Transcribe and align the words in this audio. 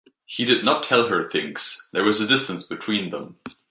He 0.25 0.45
did 0.45 0.65
not 0.65 0.81
tell 0.81 1.09
her 1.09 1.29
things; 1.29 1.87
there 1.93 2.03
was 2.03 2.19
a 2.19 2.25
distance 2.27 2.65
between 2.65 3.09
them. 3.09 3.37